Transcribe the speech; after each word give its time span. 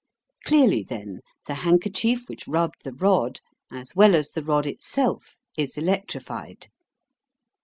Clearly, 0.45 0.81
then, 0.81 1.19
the 1.45 1.53
handkerchief 1.53 2.27
which 2.27 2.47
rubbed 2.47 2.83
the 2.83 2.91
rod 2.91 3.39
as 3.71 3.95
well 3.95 4.15
as 4.15 4.31
the 4.31 4.43
rod 4.43 4.65
itself 4.65 5.37
is 5.55 5.77
electrified. 5.77 6.69